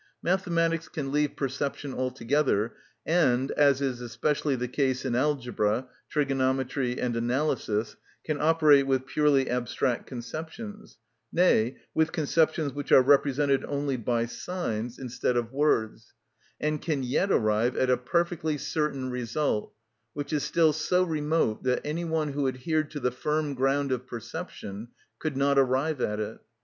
Mathematics 0.23 0.89
can 0.89 1.11
leave 1.11 1.35
perception 1.35 1.93
altogether, 1.93 2.73
and, 3.05 3.51
as 3.51 3.81
is 3.81 4.01
especially 4.01 4.55
the 4.55 4.67
case 4.67 5.05
in 5.05 5.13
algebra, 5.13 5.89
trigonometry, 6.09 6.99
and 6.99 7.15
analysis, 7.15 7.97
can 8.23 8.41
operate 8.41 8.87
with 8.87 9.05
purely 9.05 9.47
abstract 9.47 10.07
conceptions, 10.07 10.97
nay, 11.31 11.77
with 11.93 12.11
conceptions 12.11 12.73
which 12.73 12.91
are 12.91 13.03
represented 13.03 13.63
only 13.65 13.95
by 13.95 14.25
signs 14.25 14.97
instead 14.97 15.37
of 15.37 15.51
words, 15.53 16.15
and 16.59 16.81
can 16.81 17.03
yet 17.03 17.31
arrive 17.31 17.75
at 17.77 17.91
a 17.91 17.95
perfectly 17.95 18.57
certain 18.57 19.11
result, 19.11 19.71
which 20.13 20.33
is 20.33 20.41
still 20.41 20.73
so 20.73 21.03
remote 21.03 21.61
that 21.61 21.79
any 21.85 22.05
one 22.05 22.29
who 22.33 22.47
adhered 22.47 22.89
to 22.89 22.99
the 22.99 23.11
firm 23.11 23.53
ground 23.53 23.91
of 23.91 24.07
perception 24.07 24.87
could 25.19 25.37
not 25.37 25.59
arrive 25.59 26.01
at 26.01 26.19
it. 26.19 26.39